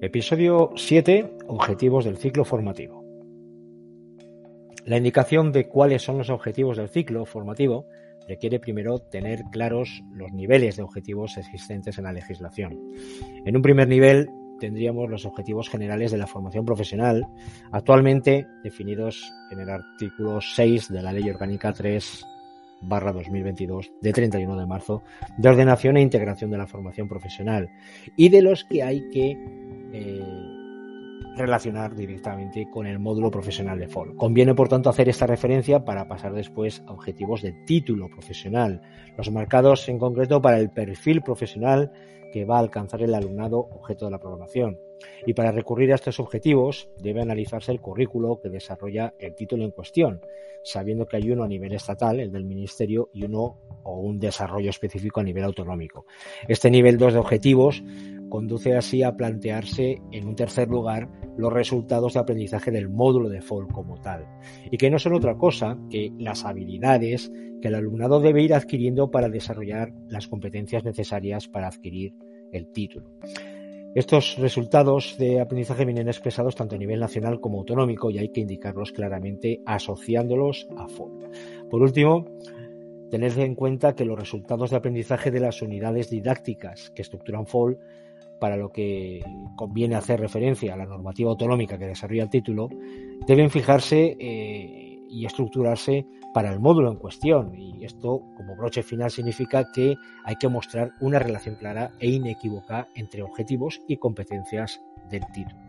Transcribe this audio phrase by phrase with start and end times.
[0.00, 1.38] Episodio 7.
[1.48, 3.04] Objetivos del ciclo formativo.
[4.84, 7.84] La indicación de cuáles son los objetivos del ciclo formativo
[8.28, 12.78] requiere primero tener claros los niveles de objetivos existentes en la legislación.
[13.44, 14.28] En un primer nivel
[14.60, 17.26] tendríamos los objetivos generales de la formación profesional,
[17.72, 22.24] actualmente definidos en el artículo 6 de la Ley Orgánica 3
[22.82, 25.02] barra 2022 de 31 de marzo
[25.36, 27.68] de ordenación e integración de la formación profesional
[28.16, 29.36] y de los que hay que
[29.92, 30.22] eh,
[31.36, 34.16] relacionar directamente con el módulo profesional de FOL.
[34.16, 38.82] Conviene, por tanto, hacer esta referencia para pasar después a objetivos de título profesional,
[39.16, 41.92] los marcados en concreto para el perfil profesional
[42.32, 44.78] que va a alcanzar el alumnado objeto de la programación.
[45.26, 49.70] Y para recurrir a estos objetivos debe analizarse el currículo que desarrolla el título en
[49.70, 50.20] cuestión,
[50.64, 54.70] sabiendo que hay uno a nivel estatal, el del Ministerio, y uno o un desarrollo
[54.70, 56.04] específico a nivel autonómico.
[56.46, 57.82] Este nivel 2 de objetivos
[58.28, 63.40] conduce así a plantearse en un tercer lugar los resultados de aprendizaje del módulo de
[63.40, 64.26] FOL como tal,
[64.70, 69.10] y que no son otra cosa que las habilidades que el alumnado debe ir adquiriendo
[69.10, 72.14] para desarrollar las competencias necesarias para adquirir
[72.52, 73.10] el título.
[73.94, 78.40] Estos resultados de aprendizaje vienen expresados tanto a nivel nacional como autonómico y hay que
[78.40, 81.30] indicarlos claramente asociándolos a FOL.
[81.70, 82.26] Por último,
[83.10, 87.78] tened en cuenta que los resultados de aprendizaje de las unidades didácticas que estructuran FOL
[88.40, 89.22] para lo que
[89.56, 92.68] conviene hacer referencia a la normativa autonómica que desarrolla el título,
[93.26, 97.54] deben fijarse eh, y estructurarse para el módulo en cuestión.
[97.54, 102.88] Y esto, como broche final, significa que hay que mostrar una relación clara e inequívoca
[102.94, 104.80] entre objetivos y competencias
[105.10, 105.67] del título.